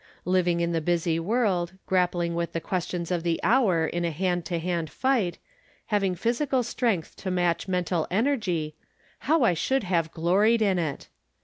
[0.25, 4.09] Living in the busy world, grap pling with the questions of the hour, in a
[4.09, 5.37] hand to hand fight,
[5.93, 8.73] having physical strength to match mental energy—
[9.29, 11.07] how I should have gloried in it